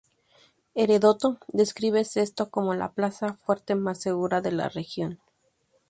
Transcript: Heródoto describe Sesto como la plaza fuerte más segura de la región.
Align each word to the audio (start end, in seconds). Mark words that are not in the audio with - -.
Heródoto 0.73 1.37
describe 1.49 2.03
Sesto 2.05 2.49
como 2.49 2.73
la 2.73 2.91
plaza 2.91 3.35
fuerte 3.35 3.75
más 3.75 4.01
segura 4.01 4.41
de 4.41 4.51
la 4.51 4.67
región. 4.67 5.19